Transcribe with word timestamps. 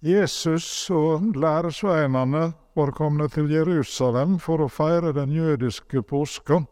Jesus 0.00 0.90
og 0.90 1.34
læresveinene 1.36 2.52
var 2.76 2.90
kommet 2.96 3.34
til 3.36 3.50
Jerusalem 3.52 4.38
for 4.40 4.64
å 4.64 4.68
feire 4.72 5.12
den 5.12 5.34
jødiske 5.36 6.00
påska. 6.08 6.62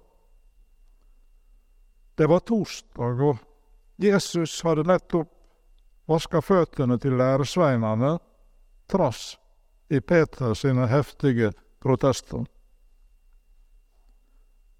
Det 2.16 2.28
var 2.28 2.40
torsdag, 2.48 3.20
og 3.20 3.36
Jesus 4.00 4.56
hadde 4.64 4.86
nettopp 4.88 5.28
vaska 6.08 6.40
føttene 6.40 6.96
til 6.98 7.20
læresveinene, 7.20 8.16
trass 8.88 9.36
i 9.92 10.00
Peter 10.00 10.56
sine 10.56 10.88
heftige 10.88 11.52
protester. 11.84 12.48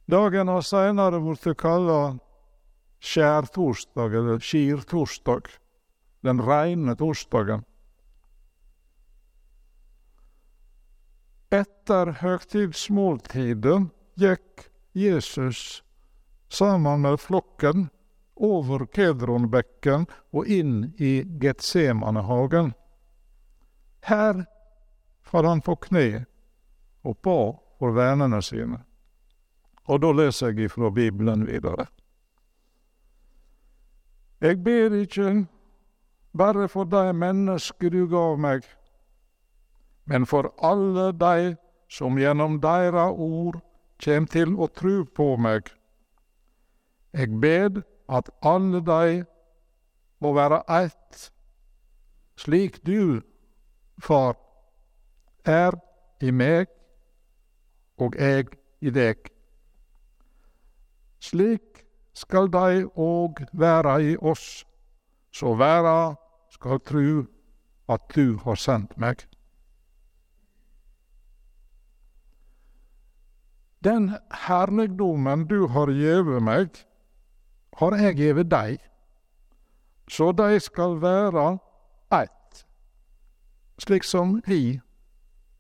Dagen 0.09 0.49
har 0.49 0.65
seinere 0.65 1.21
blitt 1.21 1.53
kalla 1.61 2.17
skjærtorsdag 3.05 4.15
eller 4.23 4.41
skirtorsdag, 4.41 5.53
den 6.25 6.41
reine 6.41 6.97
torsdagen. 6.97 7.69
Etter 11.49 12.11
høgtidsmåltidet 12.21 13.87
gikk 14.21 14.67
Jesus 14.93 15.83
sammen 16.53 17.01
med 17.01 17.17
flokken 17.21 17.87
over 18.37 18.85
Kedronbekken 18.93 20.05
og 20.37 20.47
inn 20.47 20.91
i 21.01 21.23
Getsemanehagen. 21.41 22.75
Her 24.05 24.45
falt 25.25 25.49
han 25.49 25.65
på 25.65 25.77
kne 25.89 26.27
og 27.09 27.17
ba 27.25 27.39
for 27.81 27.97
vennene 27.97 28.43
sine. 28.45 28.83
Og 29.89 30.03
da 30.05 30.13
leser 30.13 30.53
jeg 30.53 30.69
ifra 30.69 30.91
Bibelen 30.93 31.47
videre. 31.49 31.89
Jeg 34.45 34.61
ber 34.63 34.93
ikke 35.01 35.47
bare 36.37 36.69
for 36.69 36.85
de 36.85 37.09
mennesker 37.17 37.91
du 37.91 38.05
gav 38.07 38.37
meg, 38.37 38.69
men 40.09 40.27
for 40.27 40.53
alle 40.65 41.13
de 41.13 41.57
som 41.93 42.19
gjennom 42.19 42.59
deira 42.65 43.09
ord 43.13 43.61
kjem 44.01 44.27
til 44.31 44.55
å 44.57 44.69
tru 44.73 45.05
på 45.05 45.35
meg. 45.41 45.69
Eg 47.13 47.35
bed 47.43 47.83
at 48.09 48.31
alle 48.47 48.81
de 48.85 49.25
må 50.25 50.33
være 50.37 50.63
ett, 50.81 51.29
slik 52.41 52.81
du, 52.87 53.21
Far, 53.99 54.37
er 55.45 55.75
i 56.23 56.31
meg 56.31 56.69
og 57.99 58.15
eg 58.23 58.55
i 58.81 58.93
deg. 58.95 59.29
Slik 61.19 61.83
skal 62.15 62.49
de 62.55 62.85
òg 62.95 63.43
være 63.53 63.97
i 64.13 64.15
oss, 64.17 64.63
så 65.35 65.55
verda 65.59 66.15
skal 66.55 66.81
tru 66.81 67.27
at 67.91 68.07
du 68.15 68.39
har 68.45 68.59
sendt 68.59 68.97
meg. 69.03 69.28
Den 73.85 74.17
herligdommen 74.31 75.47
du 75.47 75.67
har 75.67 75.91
gjeve 75.91 76.41
meg, 76.41 76.69
har 77.79 77.95
jeg 77.95 78.17
gjeve 78.19 78.43
dei, 78.43 78.79
så 80.11 80.33
de 80.33 80.59
skal 80.61 80.99
være 81.03 81.59
ett, 82.13 82.65
slik 83.79 84.05
som 84.05 84.41
vi 84.47 84.81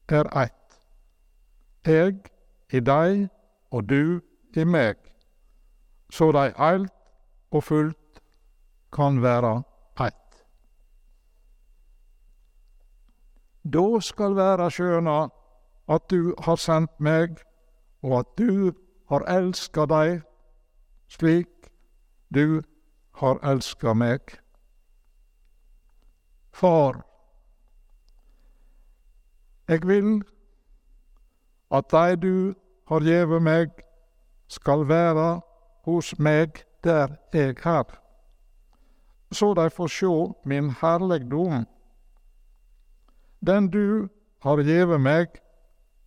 er 0.08 0.26
ett. 0.34 0.80
Jeg 1.86 2.18
i 2.72 2.80
deg 2.80 3.28
og 3.70 3.86
du 3.88 4.20
i 4.56 4.64
meg, 4.64 4.96
så 6.10 6.32
de 6.32 6.48
heilt 6.58 6.92
og 7.54 7.64
fullt 7.64 8.22
kan 8.92 9.22
være 9.22 9.62
ett. 10.00 10.42
Da 13.62 14.00
skal 14.00 14.34
verda 14.34 14.68
skjøna 14.72 15.28
at 15.88 16.10
du 16.10 16.34
har 16.44 16.56
sendt 16.56 16.98
meg, 17.00 17.38
og 18.02 18.18
at 18.18 18.26
du 18.38 18.72
har 19.08 19.24
elska 19.28 19.86
dei 19.86 20.20
slik 21.08 21.70
du 22.34 22.62
har 23.12 23.38
elska 23.42 23.94
meg. 23.94 24.20
Far, 26.52 27.04
jeg 29.68 29.86
vil 29.88 30.22
at 31.70 31.88
dei 31.92 32.16
du 32.16 32.54
har 32.88 33.04
gjeve 33.04 33.40
meg, 33.40 33.70
skal 34.48 34.86
være 34.88 35.40
hos 35.84 36.14
meg 36.18 36.64
der 36.84 37.18
eg 37.36 37.60
er, 37.66 37.88
så 39.32 39.52
dei 39.54 39.68
får 39.68 39.90
sjå 39.92 40.14
min 40.48 40.70
herlegdom, 40.80 41.66
den 43.44 43.68
du 43.68 44.08
har 44.44 44.62
gjeve 44.64 44.98
meg 44.98 45.36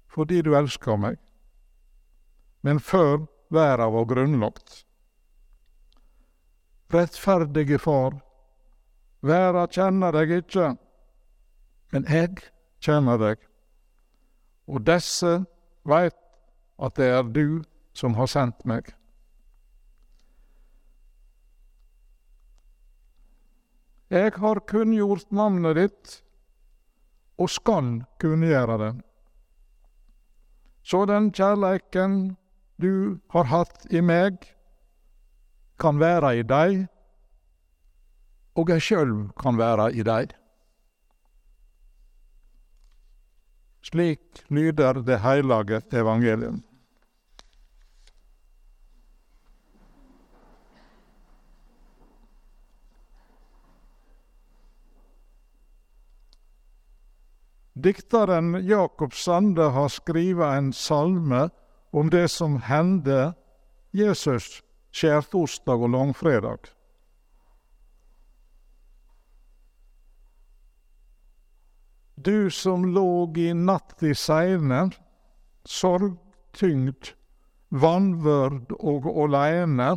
fordi 0.09 0.41
du 0.41 0.55
elsker 0.57 0.97
meg 0.97 1.19
men 2.61 2.79
før 2.79 3.25
verda 3.51 3.89
var 3.89 4.07
grunnlagt. 4.09 4.81
Rettferdige 6.91 7.79
Far, 7.79 8.17
verda 9.23 9.67
kjenner 9.71 10.15
deg 10.15 10.33
ikke, 10.41 10.73
men 11.91 12.07
eg 12.07 12.41
kjenner 12.83 13.19
deg, 13.21 13.45
og 14.67 14.83
desse 14.87 15.37
veit 15.87 16.17
at 16.81 16.97
det 16.97 17.11
er 17.13 17.29
du 17.29 17.61
som 17.97 18.15
har 18.17 18.29
sendt 18.31 18.65
meg. 18.67 18.89
Eg 24.11 24.35
har 24.43 24.59
kunngjort 24.67 25.29
navnet 25.31 25.77
ditt, 25.77 26.17
og 27.39 27.47
skal 27.49 28.01
kunngjøre 28.19 28.75
det. 28.81 28.91
Så 30.83 31.05
den 31.07 31.29
kjærleiken 31.31 32.35
du 32.81 33.19
har 33.29 33.45
hatt 33.51 33.85
i 33.93 34.01
meg, 34.01 34.41
kan 35.81 35.99
være 36.01 36.35
i 36.39 36.43
deg, 36.45 36.81
og 38.57 38.73
jeg 38.73 38.83
sjølv 38.85 39.29
kan 39.39 39.59
være 39.59 39.91
i 39.93 40.05
deg. 40.05 40.33
Slik 43.85 44.43
lyder 44.53 45.01
det 45.05 45.21
heilage 45.23 45.81
evangelium. 45.93 46.61
Dikteren 57.81 58.53
Jakob 58.67 59.15
Sande 59.17 59.71
har 59.73 59.89
skriva 59.89 60.51
en 60.57 60.69
salme 60.75 61.47
om 61.91 62.09
det 62.09 62.27
som 62.31 62.59
hendte 62.65 63.33
Jesus 63.91 64.61
skjærtorsdag 64.91 65.83
og 65.83 65.91
langfredag. 65.95 66.69
Du 72.15 72.49
som 72.53 72.85
låg 72.93 73.37
i 73.37 73.49
natt 73.57 74.03
i 74.05 74.13
seine, 74.13 74.91
sorgtyngd, 75.65 77.15
vanvørd 77.71 78.75
og 78.77 79.07
åleine, 79.23 79.95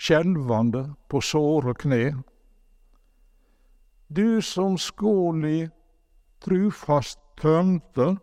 skjelvande 0.00 0.86
på 1.10 1.20
såre 1.20 1.74
kne. 1.76 2.22
Du 4.08 4.40
som 4.40 4.78
skåli 4.80 5.66
trufast 6.40 7.20
tømte, 7.40 8.14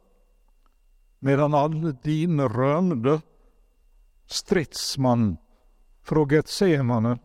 medan 1.24 1.56
alle 1.56 1.94
dine 2.04 2.50
rømde, 2.52 3.22
stridsmann 4.28 5.38
fra 6.04 6.26
Getsemane. 6.28 7.18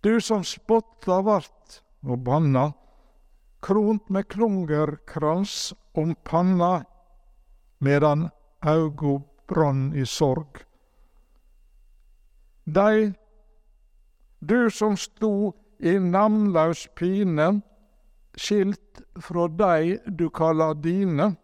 Du 0.00 0.20
som 0.20 0.44
spotta 0.44 1.20
vart 1.24 1.80
og 2.04 2.20
banna, 2.24 2.70
kront 3.60 4.08
med 4.08 4.28
klungerkrans 4.32 5.72
om 5.96 6.14
panna, 6.24 6.84
medan 7.80 8.28
augo 8.60 9.18
brann 9.48 9.90
i 9.96 10.04
sorg. 10.08 10.62
Dei, 12.64 13.12
du 14.40 14.70
som 14.72 14.96
sto 15.00 15.52
i 15.80 15.96
namnlaus 16.00 16.86
pine, 16.96 17.60
skilt 18.40 19.00
fra 19.20 19.48
dei 19.48 19.98
du 20.06 20.30
kaller 20.32 20.74
dine, 20.74 21.34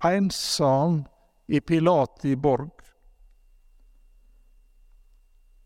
einsam 0.00 1.02
i 1.46 1.60
Pilati 1.60 2.36
borg. 2.36 2.80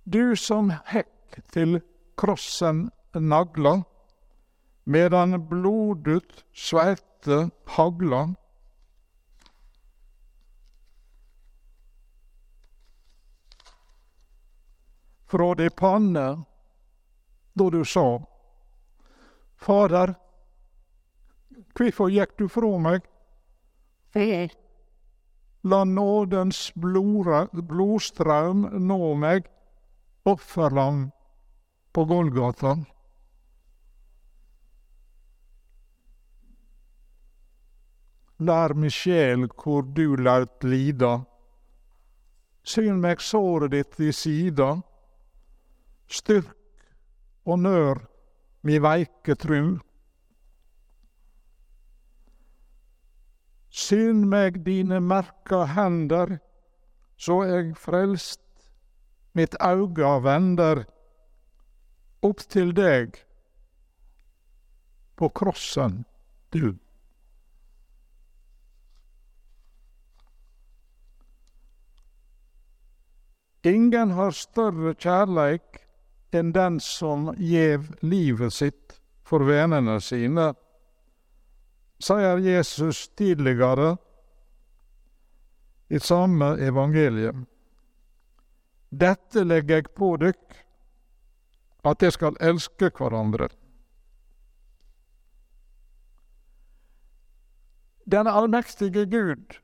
Du 0.05 0.35
som 0.37 0.73
hekk 0.91 1.39
til 1.55 1.79
krossen 2.19 2.89
nagla, 3.15 3.77
medan 4.85 5.39
blodet 5.51 6.43
sveite 6.53 7.51
hagla. 7.77 8.25
Fra 15.31 15.53
de 15.55 15.71
panne 15.71 16.27
da 17.55 17.71
du 17.71 17.85
sa, 17.87 18.09
Fader, 19.61 20.15
hvorfor 21.77 22.09
gikk 22.09 22.39
du 22.41 22.47
fra 22.49 22.71
meg? 22.81 23.05
La 25.63 25.83
nådens 25.85 26.71
blodstrøm 26.81 28.63
nå 28.89 28.99
meg, 29.21 29.51
offerlam 30.25 31.11
på 31.93 32.07
Golgata. 32.09 32.73
Lær 38.41 38.73
mi 38.73 38.89
sjel 38.89 39.45
hvor 39.61 39.85
du 39.85 40.17
laut 40.17 40.65
lida. 40.65 41.19
Syn 42.65 43.03
meg 43.05 43.21
såret 43.21 43.75
ditt 43.77 44.01
i 44.01 44.15
sida. 44.17 44.79
Styrk 46.09 46.57
og 47.45 47.61
nør 47.61 48.01
mi 48.63 48.79
veike 48.83 49.37
tru. 49.41 49.79
Syn 53.71 54.27
meg 54.29 54.63
dine 54.67 55.01
merka 55.01 55.65
hender, 55.75 56.39
så 57.17 57.41
eg 57.47 57.75
frelst 57.79 58.43
mitt 59.37 59.55
auga 59.63 60.17
vender 60.25 60.85
opp 62.27 62.43
til 62.53 62.73
deg 62.77 63.21
på 65.21 65.29
krossen, 65.37 66.03
du. 66.51 66.75
Ingen 73.69 74.17
har 74.17 74.33
større 74.33 74.95
kjærleik 74.97 75.83
enn 76.35 76.53
den 76.53 76.81
som 76.81 77.31
gjev 77.39 77.91
livet 78.01 78.53
sitt 78.53 79.01
for 79.27 79.45
vennene 79.47 79.99
sine, 80.03 80.53
sier 82.01 82.41
Jesus 82.43 83.09
tidligere 83.19 83.97
i 85.91 86.01
samme 86.01 86.55
evangelium. 86.63 87.47
Dette 88.91 89.45
legger 89.45 89.81
jeg 89.81 89.95
på 89.95 90.15
dykk, 90.19 90.61
at 91.87 92.01
dere 92.01 92.15
skal 92.15 92.39
elske 92.43 92.91
hverandre. 92.97 93.49
Den 98.11 98.27
allmektige 98.27 99.07
Gud, 99.07 99.61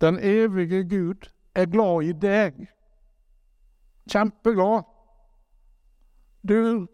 den 0.00 0.18
evige 0.22 0.84
Gud, 0.86 1.30
er 1.54 1.66
glad 1.66 2.06
i 2.06 2.12
deg 2.12 2.66
kjempeglad. 4.10 4.84
Du 6.48 6.86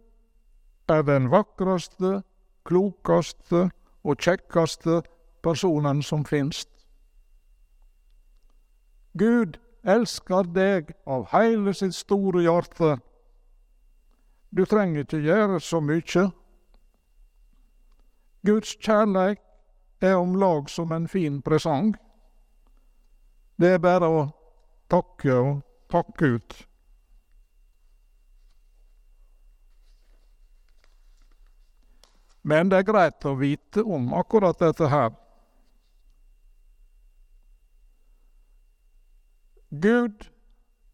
er 0.88 1.02
den 1.02 1.30
vakreste, 1.30 2.22
klokeste 2.64 3.70
og 4.04 4.16
kjekkeste 4.22 5.02
personen 5.42 6.02
som 6.02 6.24
finst. 6.24 6.68
Gud 9.18 9.58
elsker 9.82 10.46
deg 10.54 10.92
av 11.06 11.26
heile 11.32 11.74
sitt 11.74 11.96
store 11.98 12.44
hjerte. 12.44 12.92
Du 14.54 14.62
trenger 14.70 15.02
ikke 15.02 15.22
gjøre 15.24 15.58
så 15.60 15.82
mykje. 15.82 16.28
Guds 18.46 18.76
kjærleik 18.78 19.42
er 20.00 20.14
om 20.14 20.38
lag 20.38 20.70
som 20.70 20.92
en 20.92 21.08
fin 21.08 21.42
presang. 21.42 21.96
Det 23.60 23.74
er 23.74 23.82
bare 23.82 24.06
å 24.08 24.26
takke 24.90 25.34
og 25.34 25.62
pakke 25.90 26.36
ut. 26.38 26.69
Men 32.42 32.70
det 32.70 32.80
er 32.80 32.88
greit 32.88 33.24
å 33.28 33.34
vite 33.36 33.82
om 33.84 34.14
akkurat 34.16 34.58
dette 34.58 34.88
her. 34.88 35.12
Gud, 39.70 40.30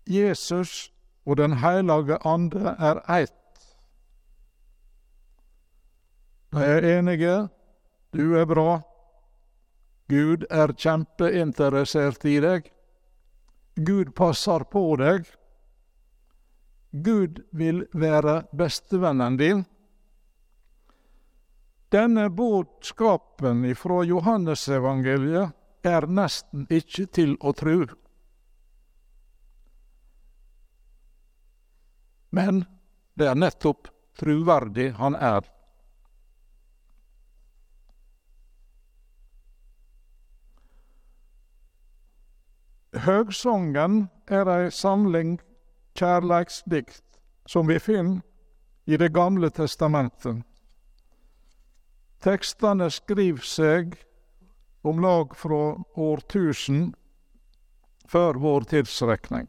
Jesus 0.07 0.93
og 1.27 1.37
Den 1.37 1.53
hellige 1.53 2.19
ande 2.27 2.75
er 2.79 3.01
ett. 3.11 3.77
De 6.53 6.63
er 6.65 6.85
enige. 6.99 7.49
Du 8.13 8.37
er 8.39 8.45
bra. 8.47 8.81
Gud 10.09 10.47
er 10.51 10.73
kjempeinteressert 10.73 12.25
i 12.25 12.39
deg. 12.41 12.71
Gud 13.77 14.15
passer 14.15 14.65
på 14.71 14.85
deg. 15.01 15.27
Gud 16.93 17.43
vil 17.53 17.85
være 17.93 18.45
bestevennen 18.57 19.37
din. 19.37 19.65
Denne 21.97 22.31
budskapen 22.31 23.65
ifra 23.65 24.03
Johannesevangeliet 24.05 25.87
er 25.89 26.05
nesten 26.13 26.67
ikke 26.69 27.07
til 27.09 27.31
å 27.41 27.55
tru. 27.57 27.87
Men 32.37 32.67
det 33.17 33.31
er 33.31 33.39
nettopp 33.41 33.89
truverdig 34.21 34.91
han 34.99 35.17
er. 35.17 35.47
Høgsongen 43.07 44.03
er 44.29 44.51
ei 44.53 44.69
samling 44.83 45.39
kjærleiksdikt 45.97 47.23
som 47.49 47.73
vi 47.73 47.81
finner 47.81 48.21
i 48.85 49.01
Det 49.01 49.09
gamle 49.17 49.49
testamentet. 49.51 50.45
Tekstene 52.27 52.89
skriver 52.91 53.45
seg 53.47 53.93
om 54.83 54.99
lag 55.03 55.35
fra 55.39 55.77
årtusen 55.95 56.89
før 58.11 58.41
vår 58.43 58.67
tidsrekning. 58.73 59.47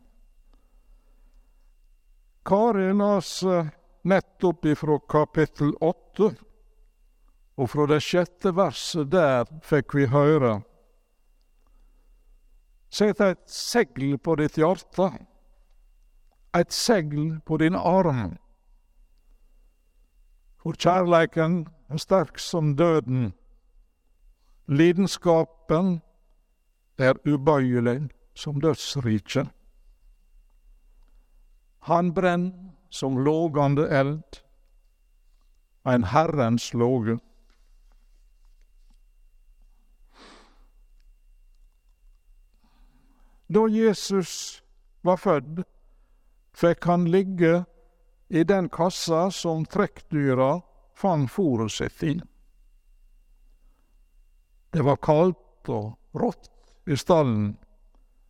Kari 2.46 2.92
las 2.94 3.32
nettopp 4.08 4.70
ifra 4.70 5.00
kapittel 5.10 5.74
åtte, 5.82 6.30
og 7.58 7.70
fra 7.74 7.88
det 7.90 8.00
sjette 8.06 8.54
verset 8.54 9.10
der 9.10 9.50
fikk 9.66 9.98
vi 9.98 10.06
høre 10.14 10.60
Sett 12.94 13.20
et 13.20 13.42
segl 13.52 14.16
på 14.24 14.38
ditt 14.40 14.56
hjerte, 14.58 15.10
et 16.56 16.72
segl 16.72 17.34
på 17.44 17.58
din 17.60 17.76
arm. 17.76 18.38
For 20.68 20.76
kjærleiken 20.76 21.68
er 21.90 21.98
sterk 21.98 22.40
som 22.40 22.74
døden. 22.76 23.34
Lidenskapen 24.68 26.02
er 26.98 27.14
ubøyelig 27.28 28.10
som 28.36 28.60
dødsriket. 28.62 29.48
Han 31.80 32.14
brenner 32.14 32.52
som 32.90 33.18
lågande 33.18 33.88
eld, 34.00 34.42
ein 35.86 36.04
Herrens 36.04 36.74
låge. 36.74 37.20
Da 43.54 43.64
Jesus 43.72 44.64
var 45.04 45.16
fødd, 45.16 45.64
fikk 46.54 46.84
han 46.84 47.08
ligge 47.08 47.64
i 48.28 48.44
den 48.44 48.70
kassa 48.70 49.32
som 49.32 49.66
trekkdyra 49.66 50.62
fant 50.96 51.32
fôret 51.32 51.72
sitt 51.72 52.04
i. 52.04 52.16
Det 54.72 54.84
var 54.84 55.00
kaldt 55.00 55.72
og 55.72 55.96
rått 56.18 56.52
i 56.88 56.98
stallen. 56.98 57.56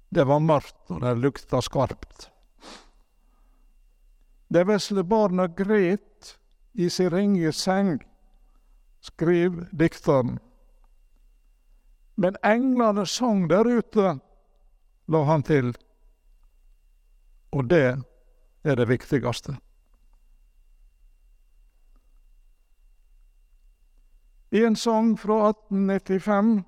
Det 0.10 0.24
var 0.24 0.40
mørkt, 0.40 0.86
og 0.94 1.02
det 1.02 1.18
lukta 1.20 1.62
skarpt. 1.62 2.30
Det 4.48 4.64
vesle 4.68 5.04
barna 5.04 5.48
gret 5.48 6.38
i 6.74 6.90
sin 6.90 7.10
ringe 7.12 7.52
seng, 7.52 7.98
skriver 9.04 9.68
dikteren. 9.72 10.38
Men 12.16 12.38
englene 12.46 13.06
sang 13.06 13.48
der 13.50 13.68
ute, 13.68 14.18
la 15.08 15.24
han 15.28 15.44
til. 15.44 15.74
Og 17.52 17.68
det 17.70 17.98
er 18.64 18.76
det 18.80 18.88
viktigste. 18.90 19.58
I 24.50 24.64
en 24.66 24.76
sang 24.76 25.18
fra 25.20 25.50
1895 25.50 26.64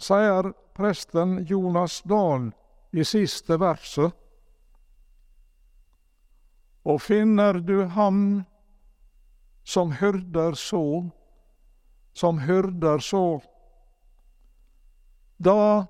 sier 0.00 0.52
presten 0.76 1.44
Jonas 1.44 2.00
Dahl 2.08 2.50
i 2.92 3.04
siste 3.04 3.58
verset 3.60 4.14
Og 6.88 7.02
finner 7.04 7.58
du 7.60 7.82
ham 7.92 8.44
som 9.68 9.92
hyrder 9.92 10.54
så, 10.56 11.10
som 12.16 12.38
hyrder 12.40 13.02
så, 13.04 13.42
da 15.36 15.84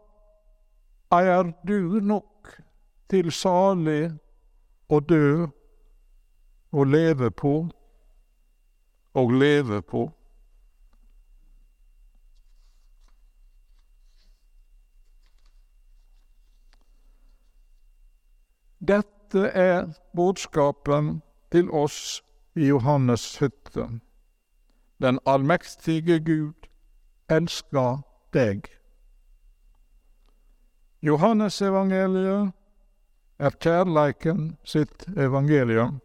er 1.14 1.52
du 1.62 2.00
nok 2.02 2.58
til 3.08 3.30
salig 3.32 4.10
å 4.90 4.98
dø 5.00 5.46
og 6.74 6.90
leve 6.90 7.30
på 7.30 7.54
og 9.14 9.32
leve 9.32 9.80
på. 9.82 10.08
Dette 18.88 19.48
er 19.52 19.92
budskapen 20.16 21.22
til 21.52 21.70
oss 21.70 22.22
i 22.56 22.66
Johannes 22.66 23.36
hytte. 23.38 24.00
Den 25.02 25.18
allmektige 25.26 26.18
Gud 26.24 26.68
elsker 27.28 28.00
deg. 28.32 28.64
Johannesevangeliet 31.02 32.52
er 33.38 33.50
kjærleiken 33.60 34.56
sitt 34.64 35.04
evangelium. 35.16 36.00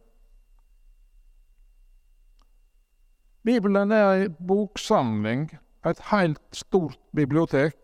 Bibelen 3.44 3.92
er 3.92 4.12
ei 4.12 4.28
boksamling, 4.48 5.50
et 5.86 6.00
heilt 6.12 6.44
stort 6.52 7.00
bibliotek. 7.16 7.76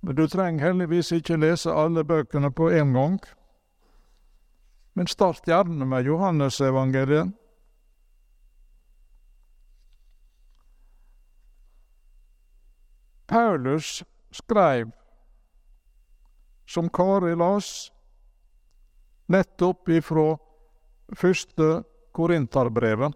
Men 0.00 0.16
du 0.16 0.24
trenger 0.28 0.64
heldigvis 0.70 1.12
ikke 1.12 1.36
lese 1.36 1.72
alle 1.72 2.04
bøkene 2.04 2.50
på 2.50 2.70
en 2.72 2.94
gang. 2.96 3.18
Men 4.96 5.06
start 5.06 5.44
gjerne 5.48 5.86
med 5.86 6.08
Johannesevangeliet. 6.08 7.34
Paulus 13.30 14.02
skrev, 14.34 14.90
som 16.66 16.88
Kari 16.90 17.36
las, 17.38 17.92
nettopp 19.30 19.88
ifra 19.88 20.32
første 21.14 21.68
Korinterbrevet. 22.12 23.14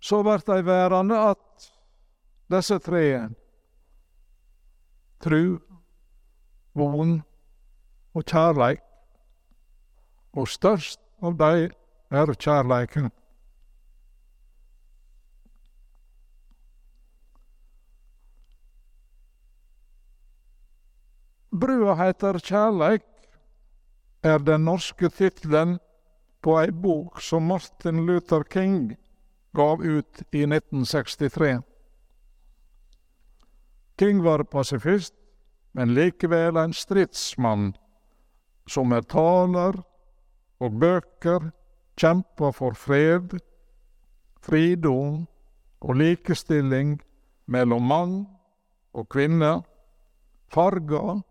Så 0.00 0.22
vert 0.26 0.46
dei 0.50 0.58
værande 0.66 1.18
at 1.30 1.70
disse 2.50 2.78
tre 2.82 3.04
tru, 5.22 5.58
von 6.76 7.20
og 8.14 8.24
kjærleik, 8.24 8.82
og 10.36 10.48
størst 10.48 11.00
av 11.24 11.38
dei 11.40 11.68
er 12.12 12.34
kjærleiken. 12.36 13.10
Brua 21.56 21.94
heter 21.96 22.36
Kjærleik 22.42 23.04
er 24.26 24.42
den 24.44 24.66
norske 24.66 25.08
tittelen 25.08 25.78
på 26.44 26.56
ei 26.60 26.72
bok 26.84 27.22
som 27.24 27.46
Martin 27.48 28.02
Luther 28.06 28.44
King 28.44 28.90
gav 29.56 29.80
ut 29.80 30.20
i 30.36 30.42
1963. 30.44 31.62
King 33.98 34.22
var 34.22 34.44
pasifist, 34.44 35.14
men 35.72 35.94
likevel 35.94 36.56
en 36.56 36.72
stridsmann, 36.72 37.76
som 38.68 38.88
med 38.88 39.08
taler 39.08 39.78
og 40.60 40.78
bøker 40.80 41.50
kjempa 41.96 42.50
for 42.52 42.76
fred, 42.76 43.38
fridom 44.44 45.24
og 45.80 45.96
likestilling 45.96 46.98
mellom 47.46 47.88
mann 47.88 48.14
og 48.92 49.08
kvinne, 49.12 49.62
farger 50.52 51.22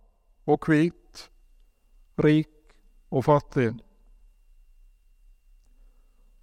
og 0.46 0.68
hvit, 0.68 1.26
rik 2.22 2.76
og 3.12 3.26
fattig. 3.26 3.72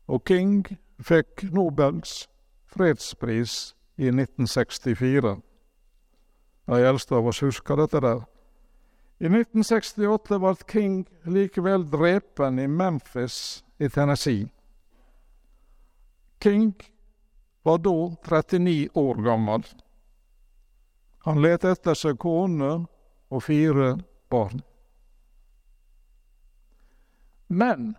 Og 0.06 0.24
King 0.26 0.66
fikk 1.02 1.48
Nobels 1.54 2.28
fredspris 2.70 3.72
i 3.98 4.10
1964. 4.10 5.40
De 6.72 6.80
eldste 6.88 7.14
av 7.14 7.26
oss 7.28 7.42
husker 7.44 7.76
dette 7.76 8.00
der. 8.00 8.22
I 9.20 9.28
1968 9.28 10.38
ble 10.40 10.52
King 10.72 10.94
likevel 11.28 11.84
drepen 11.92 12.56
i 12.62 12.64
Memphis 12.66 13.36
i 13.76 13.90
Tennessee. 13.92 14.46
King 16.40 16.72
var 17.62 17.82
da 17.84 17.92
39 18.24 18.88
år 18.94 19.20
gammel. 19.28 19.66
Han 21.28 21.42
let 21.44 21.68
etter 21.68 21.94
seg 21.98 22.16
kone 22.24 22.72
og 23.28 23.44
fire 23.44 23.92
barn. 24.32 24.64
Men 27.52 27.94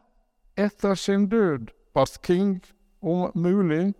etter 0.57 0.97
sin 0.97 1.29
død 1.29 1.69
ble 1.93 2.09
King 2.25 2.57
om 3.05 3.29
mulig 3.37 3.93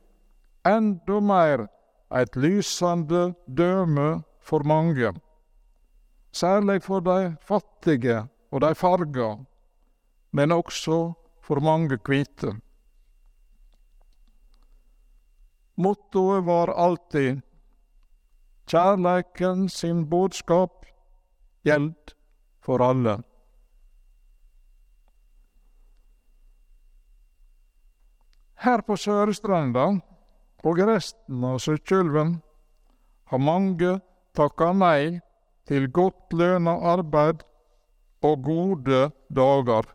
enda 0.65 1.21
mer 1.21 1.67
et 2.09 2.35
lysende 2.35 3.33
døme 3.45 4.23
for 4.43 4.63
mange, 4.67 5.13
særlig 6.31 6.81
for 6.83 6.99
de 6.99 7.35
fattige 7.41 8.27
og 8.51 8.61
de 8.61 8.75
farga, 8.75 9.35
men 10.31 10.51
også 10.51 11.13
for 11.41 11.59
mange 11.59 11.97
hvite. 12.05 12.53
Mottoet 15.75 16.45
var 16.45 16.73
alltid 16.77 17.41
kjærleiken 18.69 19.69
sin 19.69 20.05
budskap 20.09 20.85
gjeld 21.65 22.13
for 22.61 22.83
alle. 22.83 23.17
Her 28.63 28.81
på 28.87 28.95
Sørstranda 28.95 29.89
og 30.63 30.79
resten 30.87 31.43
av 31.43 31.57
Sykkylven 31.59 32.37
har 33.27 33.41
mange 33.41 33.97
takka 34.33 34.71
nei 34.73 35.19
til 35.69 35.87
godt 35.91 36.33
lønna 36.33 36.73
arbeid 36.93 37.43
og 38.23 38.43
gode 38.43 39.11
dager. 39.29 39.87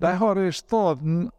De 0.00 0.12
har 0.16 0.38
i 0.40 0.52
staden 0.52 1.30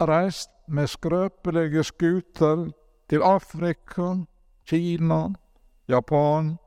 reist 0.00 0.50
med 0.66 0.86
skrøpelige 0.86 1.84
skuter 1.84 2.68
til 3.08 3.22
Afrika, 3.22 4.14
Kina, 4.68 5.28
Japan 5.88 6.58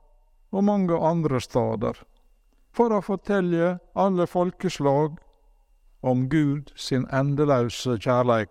og 0.50 0.64
mange 0.64 0.98
andre 0.98 1.40
steder, 1.40 1.94
for 2.74 2.90
å 2.90 3.04
fortelle 3.06 3.76
alle 3.94 4.26
folkeslag 4.26 5.20
om 6.02 6.26
Gud 6.28 6.74
sin 6.74 7.06
endeløse 7.14 7.94
kjærleik. 8.02 8.50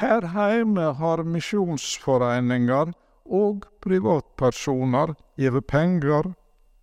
Her 0.00 0.22
heime 0.32 0.92
har 0.98 1.22
misjonsforeiningar 1.24 2.92
og 3.26 3.66
privatpersonar 3.84 5.14
gjeve 5.38 5.62
penger 5.62 6.32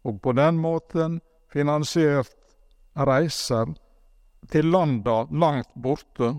og 0.05 0.21
på 0.21 0.33
den 0.37 0.59
måten 0.61 1.19
finansiert 1.51 2.35
reiser 2.95 3.73
til 4.51 4.69
landa 4.71 5.23
langt 5.31 5.71
borte 5.75 6.31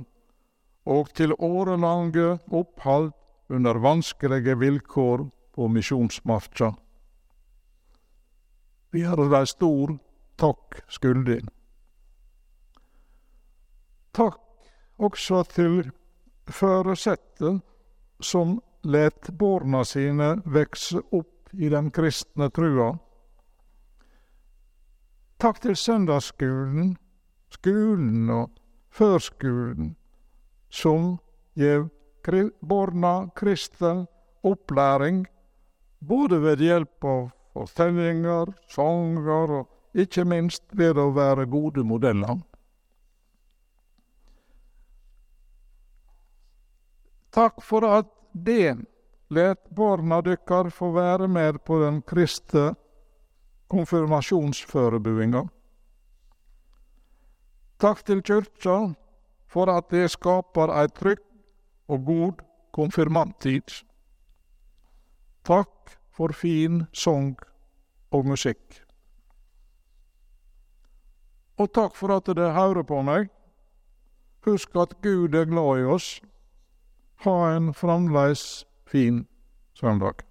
og 0.86 1.10
til 1.14 1.34
årelange 1.36 2.38
opphold 2.48 3.10
under 3.50 3.78
vanskelige 3.82 4.56
vilkår 4.58 5.26
på 5.54 5.68
misjonsmarka. 5.68 6.72
Vi 8.90 9.02
er 9.06 9.20
dei 9.30 9.44
stor 9.46 9.96
takk 10.40 10.80
skyldig. 10.90 11.42
Takk 14.16 14.38
også 14.98 15.44
til 15.52 15.90
føresette 16.50 17.58
som 18.20 18.58
let 18.84 19.30
borna 19.38 19.84
sine 19.84 20.34
vekse 20.44 21.02
opp 21.10 21.52
i 21.52 21.68
den 21.68 21.90
kristne 21.90 22.50
trua. 22.54 22.92
Takk 25.40 25.60
til 25.64 25.76
søndagsskolen, 25.76 26.94
skolen 27.50 28.30
og 28.30 28.50
førskolen, 28.92 29.94
som 30.68 31.16
gjev 31.56 31.88
borna 32.60 33.30
kristen 33.34 34.04
opplæring, 34.44 35.24
både 36.00 36.42
ved 36.42 36.60
hjelp 36.64 37.04
av 37.04 37.30
fortellinger, 37.54 38.52
sanger 38.68 39.56
og 39.60 39.98
ikke 39.98 40.24
minst 40.24 40.64
ved 40.76 41.00
å 41.00 41.10
være 41.16 41.48
gode 41.50 41.84
modeller. 41.84 42.38
Takk 47.30 47.62
for 47.62 47.86
at 47.86 48.08
det 48.32 48.76
let 49.30 49.62
barna 49.70 50.20
dykkar 50.20 50.70
få 50.74 50.90
være 50.92 51.28
med 51.28 51.60
på 51.64 51.78
den 51.84 52.02
kristne 52.02 52.74
konfirmasjonsførebuinga. 53.70 55.44
Takk 57.80 58.02
til 58.06 58.22
kyrkja 58.22 58.78
for 59.46 59.70
at 59.70 59.86
det 59.94 60.10
skaper 60.10 60.72
ei 60.74 60.90
trygg 60.94 61.22
og 61.88 62.04
god 62.06 62.42
konfirmanttid. 62.74 63.84
Takk 65.46 65.94
for 66.10 66.34
fin 66.34 66.84
sang 66.92 67.38
og 68.10 68.26
musikk. 68.26 68.82
Og 71.58 71.70
takk 71.72 71.94
for 71.94 72.12
at 72.16 72.26
dere 72.26 72.52
hører 72.56 72.82
på 72.82 73.00
meg. 73.06 73.30
Husk 74.46 74.76
at 74.80 74.96
Gud 75.04 75.34
er 75.34 75.48
glad 75.48 75.82
i 75.82 75.88
oss. 75.94 76.20
Ha 77.20 77.56
en 77.56 77.74
fremdeles 77.74 78.64
fin 78.86 79.26
søndag. 79.74 80.29